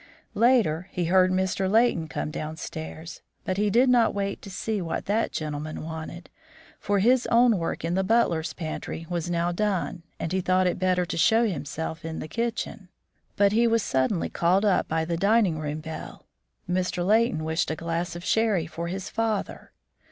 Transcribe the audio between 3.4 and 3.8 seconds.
but he